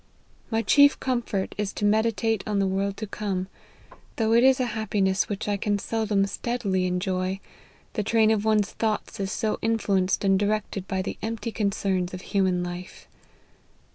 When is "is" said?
1.59-1.71, 4.43-4.59, 9.19-9.31